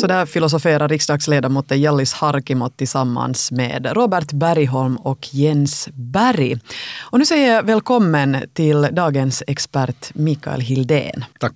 [0.04, 6.60] Så där filosoferar riksdagsledamoten Jallis Harkimo tillsammans med Robert Bergholm och Jens Berg.
[7.00, 11.26] Och nu säger jag välkommen till dagens expert Mikael Hildén.
[11.40, 11.54] Tack.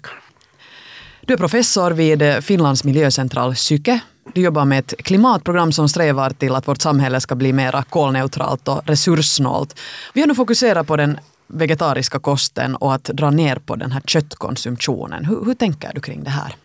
[1.22, 4.00] Du är professor vid Finlands miljöcentral Syke.
[4.34, 8.68] Du jobbar med ett klimatprogram som strävar till att vårt samhälle ska bli mer kolneutralt
[8.68, 9.80] och resurssnålt.
[10.14, 14.02] Vi har nu fokuserat på den vegetariska kosten och att dra ner på den här
[14.02, 15.26] köttkonsumtionen.
[15.26, 16.56] Hur, hur tänker du kring det här?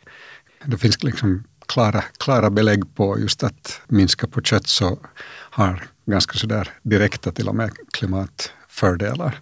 [0.65, 4.99] Det finns liksom klara, klara belägg på just att minska på kött så
[5.51, 9.41] har ganska sådär direkta till och med klimatfördelar.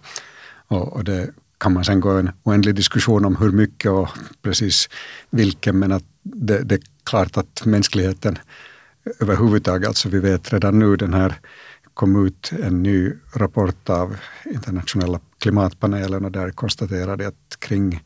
[0.67, 4.09] Och, och det kan man sen gå en oändlig diskussion om hur mycket och
[4.41, 4.89] precis
[5.29, 8.37] vilken, men att det, det är klart att mänskligheten
[9.19, 11.35] överhuvudtaget, alltså vi vet redan nu den här
[11.93, 14.15] kom ut en ny rapport av
[14.45, 18.03] internationella klimatpanelen och där konstaterade att kring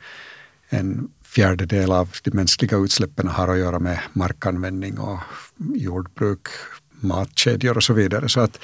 [0.69, 5.19] en fjärdedel av de mänskliga utsläppen har att göra med markanvändning och
[5.75, 6.47] jordbruk,
[6.99, 8.29] matkedjor och så vidare.
[8.29, 8.59] Så att,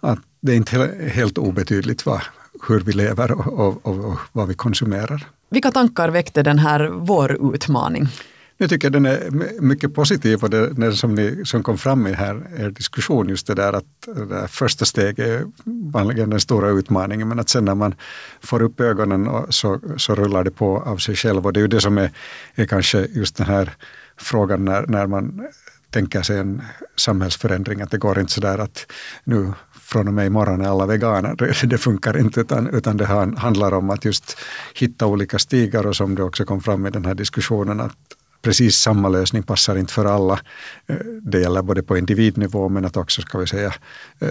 [0.00, 2.20] att det är inte helt obetydligt vad,
[2.68, 5.26] hur vi lever och, och, och, och vad vi konsumerar.
[5.50, 8.08] Vilka tankar väckte den här vår utmaning?
[8.56, 12.12] Jag tycker den är mycket positiv och det, det som, ni, som kom fram i
[12.12, 13.84] här er diskussion, just det där att
[14.28, 15.44] det första steget är
[15.92, 17.94] vanligen den stora utmaningen, men att sen när man
[18.40, 21.46] får upp ögonen så, så rullar det på av sig själv.
[21.46, 22.10] Och det är ju det som är,
[22.54, 23.76] är kanske just den här
[24.16, 25.48] frågan när, när man
[25.90, 26.62] tänker sig en
[26.96, 28.92] samhällsförändring, att det går inte så där att
[29.24, 31.66] nu från och med imorgon är alla veganer.
[31.66, 33.04] Det funkar inte, utan, utan det
[33.36, 34.38] handlar om att just
[34.74, 37.96] hitta olika stigar och som det också kom fram i den här diskussionen, att,
[38.42, 40.40] precis samma lösning passar inte för alla.
[40.86, 43.74] Eh, det gäller både på individnivå men att också ska vi säga
[44.20, 44.28] eh,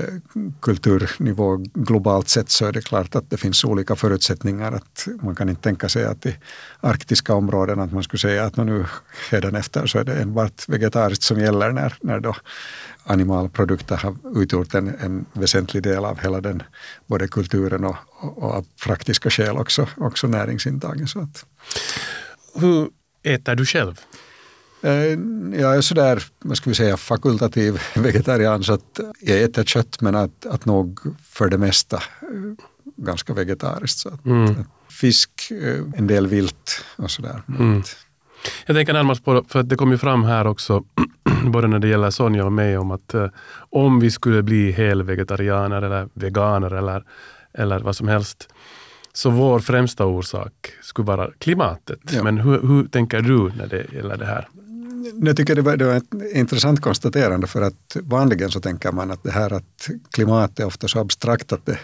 [0.61, 4.71] kulturnivå globalt sett så är det klart att det finns olika förutsättningar.
[4.71, 6.37] Att man kan inte tänka sig att i
[6.79, 8.85] arktiska områden att man skulle säga att nu
[9.31, 12.35] efter så är det enbart vegetariskt som gäller när, när då
[13.03, 16.63] animalprodukter har utgjort en, en väsentlig del av hela den
[17.07, 21.07] både kulturen och, och, och av praktiska skäl också, också näringsintagen.
[21.07, 21.45] Så att.
[22.55, 22.89] Hur
[23.23, 23.99] äter du själv?
[24.83, 24.91] Eh,
[25.61, 30.15] jag är sådär, vad ska vi säga, fakultativ vegetarian så att jag äter kött men
[30.15, 32.65] att, att nog för det mesta eh,
[32.97, 33.99] ganska vegetariskt.
[33.99, 34.55] Så att, mm.
[34.89, 37.41] fisk, eh, en del vilt och sådär.
[37.59, 37.83] Mm.
[38.65, 40.83] Jag tänker närmast på, för att det kom ju fram här också,
[41.45, 43.15] både när det gäller Sonja och mig, om att
[43.53, 47.03] om vi skulle bli helvegetarianer eller veganer eller,
[47.53, 48.47] eller vad som helst,
[49.13, 51.99] så vår främsta orsak skulle vara klimatet.
[52.11, 52.23] Ja.
[52.23, 54.47] Men hur, hur, tänker du när det gäller det här?
[55.21, 59.11] Jag tycker det var, det var ett intressant konstaterande för att vanligen så tänker man
[59.11, 61.79] att det här att klimat är ofta så abstrakt att det,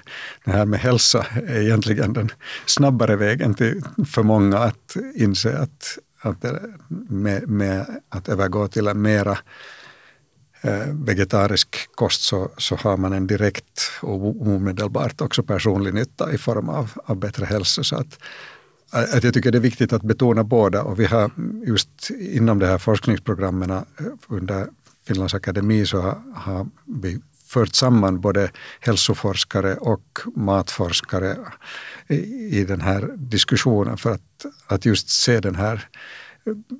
[0.46, 2.30] det här med hälsa är egentligen den
[2.66, 6.46] snabbare vägen till, för många att inse att, att
[7.10, 9.38] med, med att övergå till en mera
[10.62, 16.38] Eh, vegetarisk kost så, så har man en direkt och omedelbart också personlig nytta i
[16.38, 17.84] form av, av bättre hälsa.
[17.84, 18.20] Så att,
[18.94, 22.10] eh, att jag tycker det är viktigt att betona båda och vi har mm, just
[22.10, 23.84] inom de här forskningsprogrammen eh,
[24.28, 24.68] under
[25.08, 31.38] Finlands akademi så har, har vi fört samman både hälsoforskare och matforskare
[32.08, 32.16] i,
[32.60, 35.88] i den här diskussionen för att, att just se den här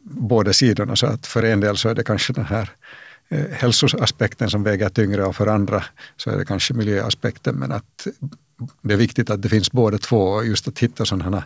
[0.04, 0.96] båda sidorna.
[0.96, 2.72] Så att för en del så är det kanske den här
[3.52, 5.84] hälsoaspekten som väger tyngre och för andra
[6.18, 7.56] så är det kanske miljöaspekten.
[7.56, 8.08] Men att
[8.82, 11.44] det är viktigt att det finns båda två och just att hitta sådana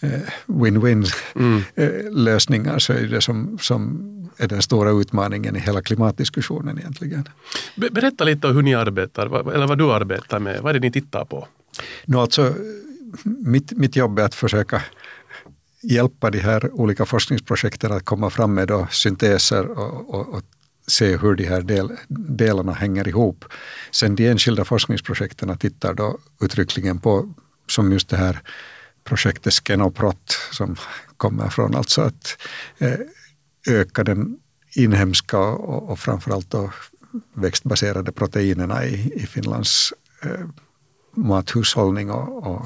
[0.00, 1.62] eh, win-win mm.
[1.74, 7.28] Eh, lösningar så är det som, som är den stora utmaningen i hela klimatdiskussionen egentligen.
[7.76, 10.60] Berätta lite om hur ni arbetar, eller vad du arbetar med.
[10.62, 11.48] Vad är det ni tittar på?
[12.04, 12.54] No, alltså,
[13.24, 14.82] mitt, mitt jobb är att försöka
[15.82, 20.42] hjälpa de här olika forskningsprojekten att komma fram med synteser och, och, och
[20.86, 23.44] se hur de här del, delarna hänger ihop.
[23.90, 27.34] Sen de enskilda forskningsprojekten tittar då uttryckligen på,
[27.68, 28.40] som just det här
[29.04, 30.76] projektet Skenoprot som
[31.16, 32.38] kommer från alltså att
[32.78, 32.98] eh,
[33.68, 34.38] öka den
[34.76, 36.72] inhemska och, och framförallt då
[37.34, 39.92] växtbaserade proteinerna i, i Finlands
[40.22, 40.46] eh,
[41.14, 42.64] mathushållning och, och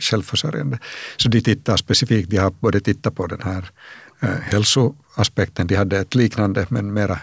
[0.00, 0.78] självförsörjande.
[1.16, 3.70] Så de tittar specifikt, de har både tittat på den här
[4.20, 4.38] Eh,
[5.16, 5.66] hälsoaspekten.
[5.66, 7.18] De hade ett liknande men mera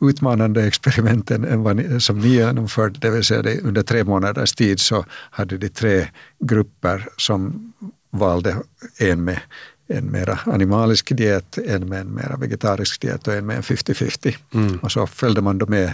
[0.00, 2.98] utmanande experiment än vad ni, som ni genomförde.
[3.00, 7.72] Det vill säga det, under tre månaders tid så hade de tre grupper som
[8.12, 8.56] valde
[8.98, 9.40] en med
[9.88, 14.36] en mera animalisk diet, en med en mera vegetarisk diet och en med en 50-50.
[14.54, 14.78] Mm.
[14.82, 15.92] Och så följde man då med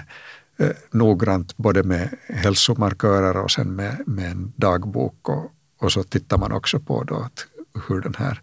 [0.59, 6.39] eh, noggrant både med hälsomarkörer och sen med, med en dagbok och, och så tittar
[6.39, 7.47] man också på då att
[7.89, 8.41] hur den här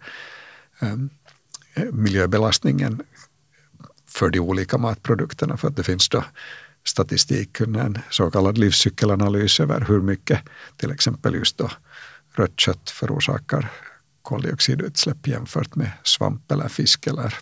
[0.82, 1.10] um,
[1.92, 3.02] miljöbelastningen
[4.06, 6.24] för de olika matprodukterna för att det finns då
[6.84, 10.39] statistik, en så kallad livscykelanalys över hur mycket
[10.78, 11.70] till exempel just då
[12.34, 13.72] rött kött förorsakar
[14.22, 17.36] koldioxidutsläpp jämfört med svamp eller fisk eller,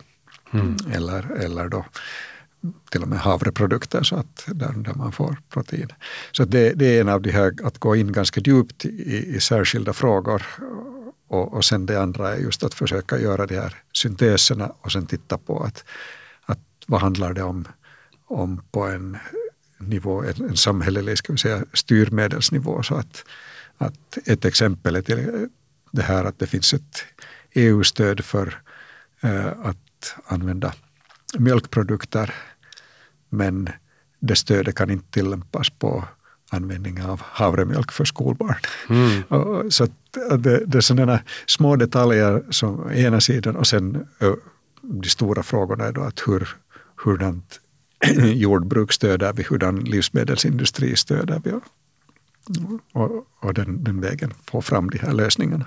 [0.54, 0.76] mm.
[0.92, 1.86] eller, eller då
[2.90, 5.88] till och med havreprodukter så att där, där man får protein.
[6.32, 9.40] Så det, det, är en av de här, att gå in ganska djupt i, i
[9.40, 10.44] särskilda frågor
[11.28, 15.06] och, och sen det andra är just att försöka göra de här synteserna och sen
[15.06, 15.86] titta på att,
[16.46, 17.68] att vad handlar det om,
[18.26, 19.18] om på en
[19.78, 22.84] nivå, en, en samhällelig ska vi säga, styrmedelsnivå.
[22.84, 23.26] Så att,
[23.78, 25.50] att ett exempel är till
[25.92, 27.04] det här att det finns ett
[27.54, 28.62] EU-stöd för
[29.22, 30.74] eh, att använda
[31.38, 32.34] mjölkprodukter
[33.30, 33.70] men
[34.20, 36.06] det stödet kan inte tillämpas på
[36.50, 38.56] användning av havremjölk för skolbarn.
[38.90, 39.72] Mm.
[39.72, 39.88] Så
[40.38, 44.06] det, det är sådana små detaljer som ena sidan och sen
[44.82, 46.50] de stora frågorna är då att hur,
[47.04, 47.60] hurdant
[48.24, 51.64] jordbruk stöder vi, hurdan livsmedelsindustri stöder vi och,
[52.94, 55.66] och, och den, den vägen få fram de här lösningarna.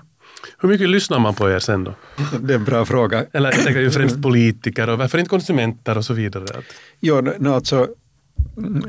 [0.58, 1.94] Hur mycket lyssnar man på er sen då?
[2.40, 3.26] Det är en bra fråga.
[3.32, 6.62] Eller jag tänker ju främst politiker och varför inte konsumenter och så vidare?
[7.00, 7.88] Jo, no, alltså,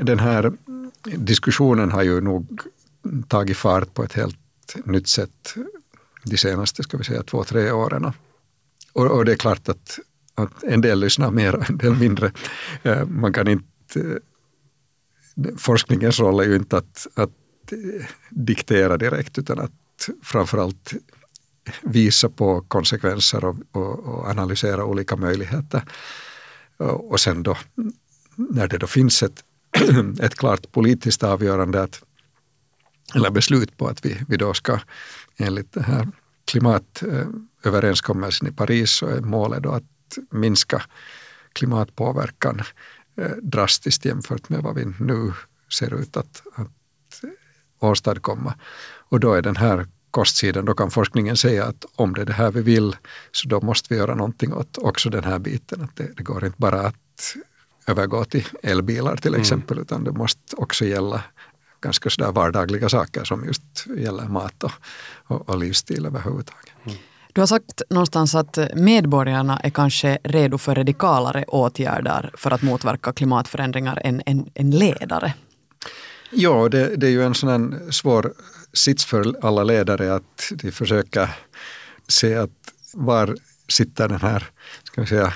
[0.00, 0.52] den här
[1.04, 2.60] diskussionen har ju nog
[3.28, 4.38] tagit fart på ett helt
[4.84, 5.54] nytt sätt
[6.24, 8.12] de senaste ska vi säga, två, tre åren.
[8.92, 9.98] Och, och det är klart att,
[10.34, 12.32] att en del lyssnar mer, en del mindre.
[12.82, 14.00] Eh, man kan inte...
[14.00, 14.16] Eh,
[15.56, 17.30] forskningens roll är ju inte att, att
[17.72, 20.92] eh, diktera direkt utan att framförallt
[21.82, 25.84] visa på konsekvenser och, och, och, analysera olika möjligheter.
[26.78, 27.56] Och sen då,
[28.34, 29.44] när det då finns ett,
[30.20, 32.02] ett klart politiskt avgörande att,
[33.14, 34.80] eller beslut på att vi, vi då ska
[35.36, 36.08] enligt den här
[36.44, 39.84] klimatöverenskommelsen i Paris så är målet då att
[40.30, 40.82] minska
[41.52, 42.62] klimatpåverkan
[43.16, 45.32] eh, drastiskt jämfört med vad vi nu
[45.72, 47.22] ser ut att, att
[47.78, 48.54] åstadkomma.
[49.08, 52.32] Och då är den här kostsidan, då kan forskningen säga att om det är det
[52.32, 52.96] här vi vill
[53.32, 55.82] så då måste vi göra någonting åt också den här biten.
[55.82, 57.36] Att det, det går inte bara att
[57.86, 59.40] övergå till elbilar till mm.
[59.40, 59.82] exempel mm.
[59.82, 61.22] utan det måste också gälla
[61.80, 64.72] ganska sådär vardagliga saker som just gäller mat och,
[65.24, 66.72] och, och livsstil överhuvudtaget.
[66.86, 66.98] Mm.
[67.32, 73.12] Du har sagt någonstans att medborgarna är kanske redo för radikalare åtgärder för att motverka
[73.12, 75.34] klimatförändringar än, än, än ledare.
[76.30, 78.32] Ja, det, det, är ju en sån svår
[78.72, 81.28] sits för alla ledare att de försöker
[82.08, 82.50] se att
[82.94, 83.36] var
[83.68, 84.50] sitter den här,
[84.82, 85.32] ska vi säga,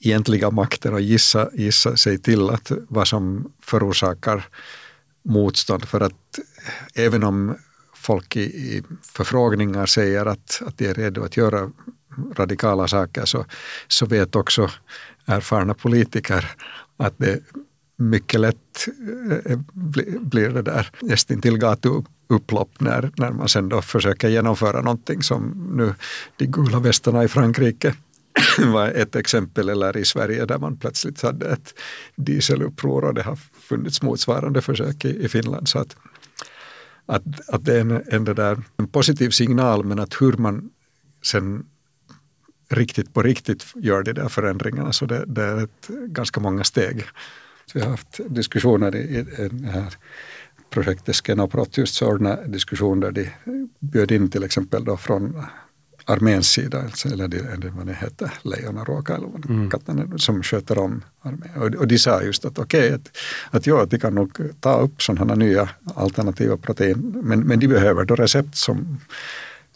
[0.00, 4.48] egentliga makten och gissa, gissa sig till att vad som förorsakar
[5.22, 5.84] motstånd.
[5.84, 6.38] För att
[6.94, 7.54] även om
[7.94, 11.70] folk i, i förfrågningar säger att, att de är redo att göra
[12.36, 13.44] radikala saker så,
[13.88, 14.70] så vet också
[15.26, 16.50] erfarna politiker
[16.96, 17.40] att det
[17.96, 18.88] mycket lätt
[19.44, 19.58] eh,
[20.20, 25.94] blir det där nästintill gatuupplopp när, när man sen då försöker genomföra någonting som nu
[26.36, 27.94] de gula västarna i Frankrike
[28.72, 31.74] var ett exempel, eller i Sverige där man plötsligt hade ett
[32.16, 35.68] dieseluppror och det har funnits motsvarande försök i, i Finland.
[35.68, 35.96] Så att,
[37.06, 40.70] att, att det är en, en, där, en positiv signal men att hur man
[41.22, 41.66] sen
[42.68, 47.04] riktigt på riktigt gör de där förändringarna så det, det är ett, ganska många steg.
[47.74, 49.94] Vi har haft diskussioner i, i det här
[50.70, 55.42] projektet Skenoprot just sådana diskussioner där de bjöd in till exempel då från
[56.10, 59.70] arméns sida, alltså, eller det, eller vad det heter, Lejonaråka eller vad mm.
[59.70, 61.50] katten som sköter om armén.
[61.56, 63.16] Och, och de sa just att okej, okay, att,
[63.50, 68.04] att, ja, de kan nog ta upp sådana nya alternativa protein, men, men de behöver
[68.04, 68.98] då recept som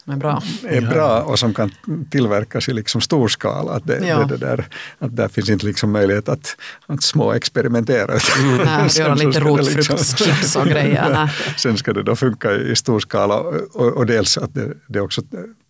[0.05, 0.41] som är bra.
[0.63, 1.71] är bra och som kan
[2.09, 3.71] tillverkas i liksom stor skala.
[3.71, 4.23] Att det, ja.
[4.23, 4.65] det, där,
[4.99, 8.17] att där finns inte liksom möjlighet att, att små experimentera.
[8.39, 8.57] Mm.
[8.65, 11.29] Nej, göra lite rotfruktschips liksom, och grejer.
[11.57, 13.39] Sen ska det då funka i stor skala
[13.73, 15.21] och, och dels att det, det är också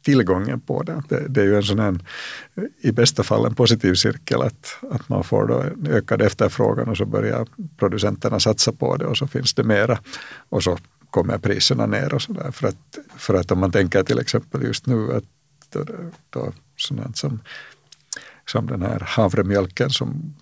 [0.05, 1.03] tillgången på det.
[1.09, 1.27] det.
[1.27, 1.99] Det, är ju en sån här,
[2.81, 6.97] i bästa fall en positiv cirkel att, att man får då en ökad efterfrågan och
[6.97, 9.99] så börjar producenterna satsa på det och så finns det mera.
[10.49, 10.77] Och så
[11.15, 12.51] kommer priserna ner och sådär.
[12.51, 15.23] För att, för att om man tänker till exempel just nu att
[15.69, 15.85] då,
[16.29, 17.39] då sådant som,
[18.45, 20.35] som den här havremjölken som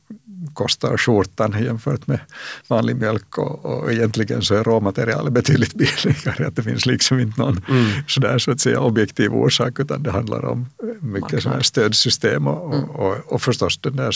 [0.53, 2.19] kostar skjortan jämfört med
[2.67, 6.45] vanlig mjölk och, och egentligen så är råmaterialet betydligt billigare.
[6.45, 7.86] Att det finns liksom inte någon mm.
[8.07, 10.65] sådär så att säga objektiv orsak utan det handlar om
[10.99, 12.89] mycket sådär stödsystem och, mm.
[12.89, 14.12] och, och, och förstås den där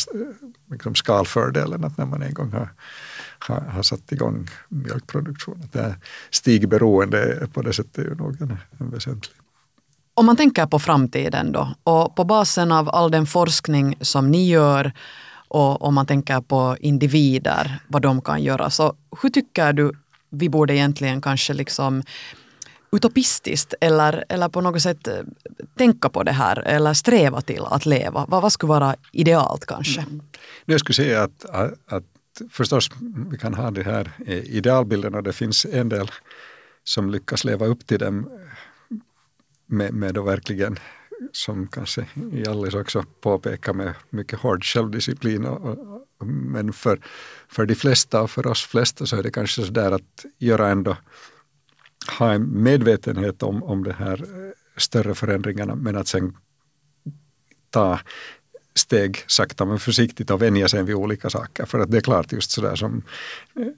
[0.71, 2.69] liksom skalfördelen att när man en gång har
[3.39, 5.69] har, har satt igång mjölkproduktion.
[5.71, 5.95] Det här
[6.29, 9.35] stigberoende på det sättet är ju nog en, en väsentlig.
[10.13, 14.49] Om man tänker på framtiden då och på basen av all den forskning som ni
[14.49, 14.93] gör
[15.47, 18.69] och om man tänker på individer, vad de kan göra.
[18.69, 19.91] Så hur tycker du
[20.29, 22.03] vi borde egentligen kanske liksom
[22.91, 25.13] utopistiskt eller, eller på något sätt eh,
[25.77, 28.25] tänka på det här eller sträva till att leva?
[28.27, 30.01] Vad, vad skulle vara idealt kanske?
[30.01, 30.21] Mm.
[30.65, 31.45] Jag skulle säga att,
[31.87, 32.03] att
[32.49, 32.89] förstås,
[33.31, 36.11] vi kan ha det här eh, idealbilden och det finns en del
[36.83, 38.97] som lyckas leva upp till dem eh,
[39.65, 40.79] med, med då verkligen,
[41.31, 45.45] som kanske Jallis också påpekar, med mycket hård självdisciplin.
[45.45, 45.77] Och,
[46.17, 46.99] och, men för,
[47.47, 50.69] för de flesta och för oss flesta så är det kanske så där att göra
[50.69, 50.97] ändå,
[52.19, 56.37] ha en medvetenhet om, om de här eh, större förändringarna men att sen
[57.69, 57.99] ta
[58.77, 61.65] steg sakta men försiktigt och vänja sig vid olika saker.
[61.65, 63.01] För att det är klart just sådär som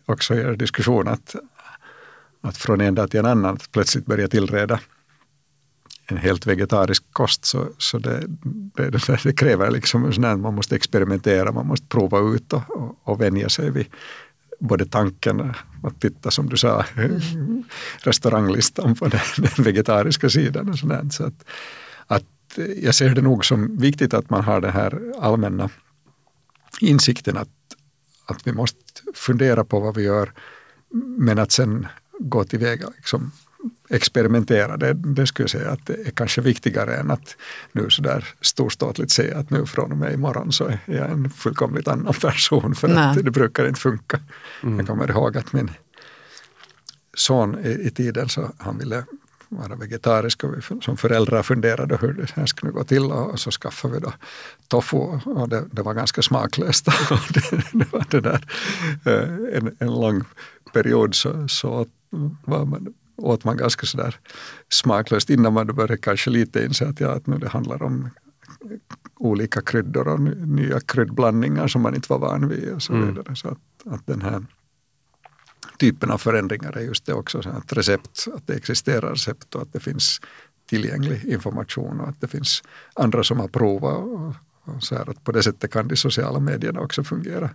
[0.05, 1.35] också i er diskussion att,
[2.41, 4.79] att från en dag till en annan plötsligt börja tillreda
[6.12, 8.23] en helt vegetarisk kost så, så det,
[8.75, 12.99] det, det, kräver liksom sån här, man måste experimentera, man måste prova ut och, och,
[13.03, 13.85] och vänja sig vid
[14.59, 17.63] både tanken att titta som du sa mm.
[17.97, 21.05] restauranglistan på den, den, vegetariska sidan och sådär.
[21.12, 21.45] Så att, att
[22.81, 25.69] jag ser det nog som viktigt att man har den här allmänna
[26.81, 27.49] insikten att,
[28.25, 28.79] att vi måste
[29.13, 30.33] fundera på vad vi gör
[31.17, 31.88] men att sen
[32.19, 33.31] gå tillväga liksom
[33.89, 37.35] experimentera, det, det skulle jag säga att det är kanske viktigare än att
[37.71, 41.88] nu sådär storståtligt säga att nu från och med imorgon så är jag en fullkomligt
[41.88, 42.97] annan person för Nej.
[42.97, 44.19] att det brukar inte funka.
[44.63, 44.77] Mm.
[44.79, 45.71] Jag kommer ihåg att min
[47.13, 49.03] son i, i tiden så han ville
[49.49, 53.51] vara vegetarisk och vi som föräldrar funderade hur det här skulle gå till och så
[53.51, 54.13] skaffade vi då
[54.67, 56.85] tofu och det, det var ganska smaklöst.
[57.33, 58.45] det, det, var det där,
[59.05, 60.23] eh, en, en lång
[60.73, 61.85] period så, så
[62.45, 64.15] var man åt man ganska sådär
[64.69, 68.09] smaklöst innan man började kanske lite inse att, ja, att nu det handlar om
[69.15, 73.07] olika kryddor och nya kryddblandningar som man inte var van vid och så mm.
[73.07, 73.25] vidare.
[73.25, 73.35] Mm.
[73.35, 74.45] Så att, att den här
[75.79, 79.61] typen av förändringar är just det också, så att recept, att det existerar recept och
[79.61, 80.21] att det finns
[80.69, 82.63] tillgänglig information och att det finns
[82.93, 86.39] andra som har provat och, och så här att på det sättet kan de sociala
[86.39, 87.49] medierna också fungera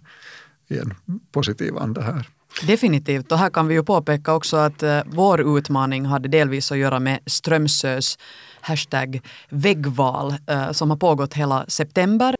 [0.68, 0.94] i en
[1.32, 2.28] positiv anda här.
[2.62, 6.78] Definitivt, och här kan vi ju påpeka också att eh, vår utmaning hade delvis att
[6.78, 8.18] göra med Strömsös
[8.60, 12.34] hashtag väggval eh, som har pågått hela september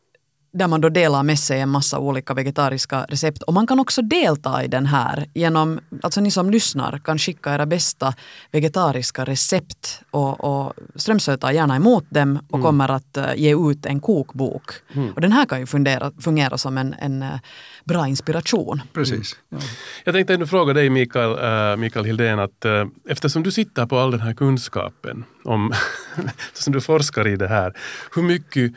[0.55, 3.43] där man då delar med sig en massa olika vegetariska recept.
[3.43, 7.55] Och man kan också delta i den här genom, alltså ni som lyssnar kan skicka
[7.55, 8.15] era bästa
[8.51, 12.67] vegetariska recept och, och Strömsö tar gärna emot dem och mm.
[12.67, 14.71] kommer att uh, ge ut en kokbok.
[14.95, 15.13] Mm.
[15.13, 17.39] Och den här kan ju fundera, fungera som en, en uh,
[17.85, 18.83] bra inspiration.
[18.93, 19.37] Precis.
[19.49, 19.59] Ja.
[20.05, 22.65] Jag tänkte ändå fråga dig Mikael, uh, Mikael Hildén, att
[23.09, 25.73] eftersom du sitter på all den här kunskapen om,
[26.53, 27.73] som du forskar i det här,
[28.15, 28.73] hur mycket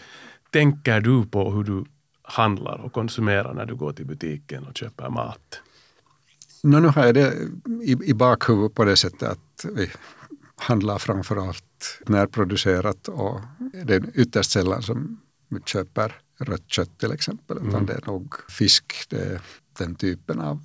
[0.58, 1.86] tänker du på hur du
[2.22, 5.62] handlar och konsumerar när du går till butiken och köper mat?
[6.64, 7.34] No, nu har jag det
[7.84, 9.90] i, i bakhuvudet på det sättet att vi
[10.56, 13.40] handlar framförallt närproducerat och
[13.86, 17.58] det är ytterst sällan som vi köper rött kött till exempel.
[17.58, 17.86] Utan mm.
[17.86, 19.42] det är nog fisk, det är
[19.80, 20.64] den typen av...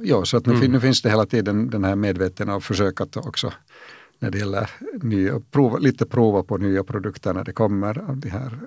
[0.00, 0.72] Ja, så att nu, mm.
[0.72, 3.52] nu finns det hela tiden den här medvetna och försök att också
[4.18, 4.70] när det gäller
[5.02, 8.58] nya, prova, lite prova på nya produkter när det kommer av de här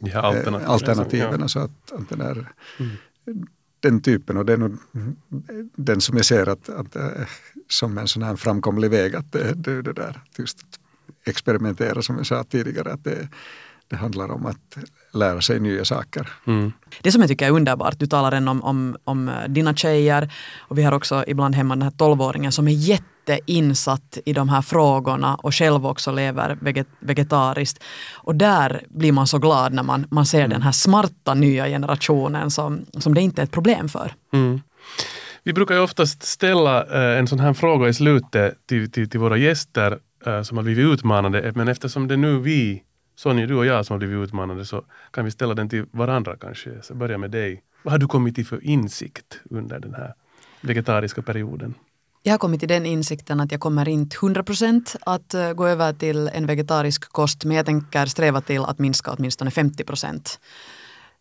[0.00, 0.62] de här alternativen.
[0.62, 1.48] Eh, alternativen ja.
[1.48, 3.46] så att, att den, är, mm.
[3.80, 4.78] den typen och den,
[5.76, 7.26] den som jag ser att, att eh,
[7.68, 10.80] som en sån här framkomlig väg att det, det, det där just att
[11.24, 13.28] experimentera som jag sa tidigare att det,
[13.88, 14.78] det handlar om att
[15.12, 16.28] lära sig nya saker.
[16.46, 16.72] Mm.
[17.02, 20.78] Det som jag tycker är underbart, du talar än om, om, om dina tjejer och
[20.78, 24.62] vi har också ibland hemma den här tolvåringen som är jätte jätteinsatt i de här
[24.62, 27.84] frågorna och själv också lever veget vegetariskt.
[28.12, 30.50] Och där blir man så glad när man, man ser mm.
[30.50, 34.12] den här smarta nya generationen som, som det inte är ett problem för.
[34.32, 34.60] Mm.
[35.42, 39.20] Vi brukar ju oftast ställa eh, en sån här fråga i slutet till, till, till
[39.20, 42.82] våra gäster eh, som har blivit utmanade, men eftersom det är nu vi,
[43.16, 46.36] Sonja, du och jag som har blivit utmanade, så kan vi ställa den till varandra
[46.36, 46.82] kanske.
[46.82, 47.62] Så börja med dig.
[47.82, 50.14] Vad har du kommit till för insikt under den här
[50.60, 51.74] vegetariska perioden?
[52.22, 55.92] Jag har kommit till den insikten att jag kommer inte 100% att eh, gå över
[55.92, 60.38] till en vegetarisk kost men jag tänker sträva till att minska åtminstone 50%.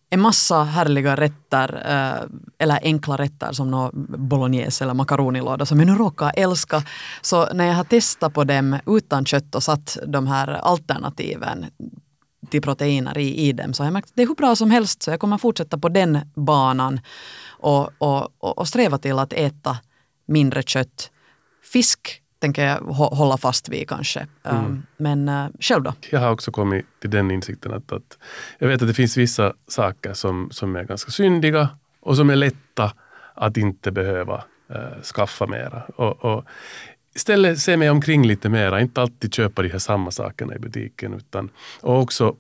[0.10, 5.88] En massa härliga rätter, eh, eller enkla rätter som nå bolognese eller makaronilåda som jag
[5.88, 6.84] nu råkar älska.
[7.22, 11.66] Så när jag har testat på dem utan kött och satt de här alternativen
[12.50, 14.72] till proteiner i, i dem så har jag märkt att det är hur bra som
[14.72, 17.00] helst så jag kommer fortsätta på den banan
[17.50, 19.78] och, och, och sträva till att äta
[20.26, 21.12] mindre kött.
[21.74, 24.28] Fisk tänker jag hålla fast vid kanske.
[24.44, 24.66] Mm.
[24.66, 25.94] Um, men uh, själv då?
[26.10, 28.18] Jag har också kommit till den insikten att, att
[28.60, 32.36] jag vet att det finns vissa saker som, som är ganska syndiga och som är
[32.36, 32.94] lätta
[33.34, 35.82] att inte behöva uh, skaffa mera.
[35.96, 36.46] Och, och
[37.16, 41.14] istället se mig omkring lite mera, inte alltid köpa de här samma sakerna i butiken
[41.14, 41.50] utan
[41.82, 42.36] och också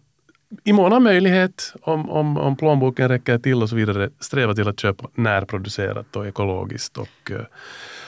[0.64, 4.68] i mån av möjlighet, om, om, om plånboken räcker till och så vidare, sträva till
[4.68, 7.46] att köpa närproducerat och ekologiskt och, eh,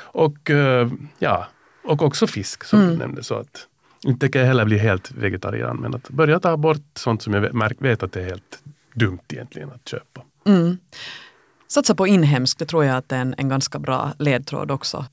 [0.03, 0.89] och, eh,
[1.19, 1.47] ja,
[1.83, 2.91] och också fisk som mm.
[2.91, 3.23] du nämnde.
[3.23, 3.67] Så att,
[4.03, 7.73] inte kan jag heller bli helt vegetarian, men att börja ta bort sånt som jag
[7.79, 8.63] vet att det är helt
[8.93, 10.21] dumt egentligen att köpa.
[10.45, 10.77] Mm.
[11.67, 15.05] Satsa på inhemskt, det tror jag att det är en, en ganska bra ledtråd också.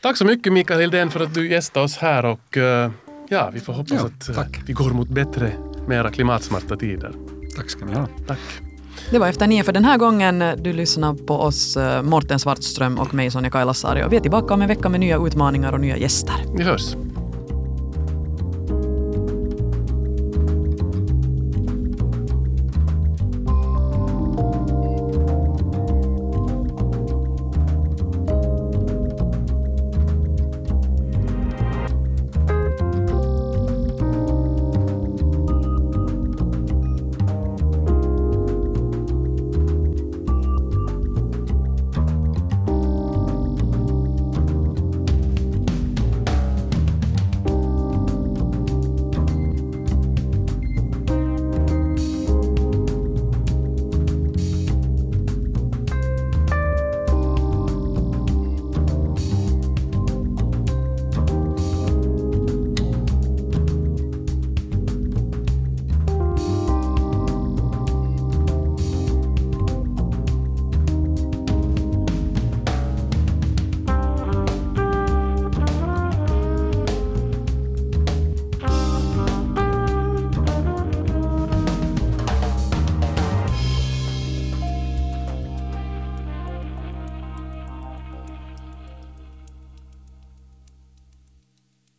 [0.00, 2.90] Tack så mycket Mikael Hildén för att du gästade oss här och eh,
[3.28, 4.60] ja, vi får hoppas ja, att tack.
[4.66, 5.52] vi går mot bättre
[5.88, 7.12] mera klimatsmarta tider.
[7.56, 8.08] Tack ska ni ha.
[8.26, 8.67] Tack.
[9.10, 10.44] Det var Efter nio för den här gången.
[10.58, 14.04] Du lyssnar på oss, eh, Morten Svartström och mig, Sonja Kailasari.
[14.04, 16.34] Och vi är tillbaka om en vecka med nya utmaningar och nya gäster.
[16.56, 16.94] Vi hörs.